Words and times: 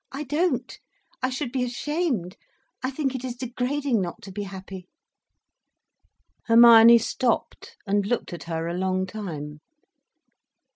"I 0.11 0.23
don't, 0.23 0.79
I 1.21 1.29
should 1.29 1.51
be 1.51 1.63
ashamed. 1.63 2.35
I 2.81 2.89
think 2.89 3.13
it 3.13 3.23
is 3.23 3.35
degrading 3.35 4.01
not 4.01 4.23
to 4.23 4.31
be 4.31 4.41
happy." 4.49 4.87
Hermione 6.45 6.97
stopped 6.97 7.77
and 7.85 8.03
looked 8.03 8.33
at 8.33 8.45
her 8.45 8.67
a 8.67 8.73
long 8.73 9.05
time. 9.05 9.59